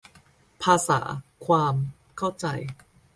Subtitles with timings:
[0.63, 0.99] ภาษา
[1.45, 1.75] ความ
[2.17, 2.45] เข้าใจ